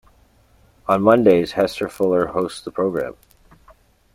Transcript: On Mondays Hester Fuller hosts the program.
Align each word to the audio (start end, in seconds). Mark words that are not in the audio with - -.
On 0.87 1.03
Mondays 1.03 1.51
Hester 1.51 1.87
Fuller 1.87 2.25
hosts 2.25 2.61
the 2.61 2.71
program. 2.71 3.13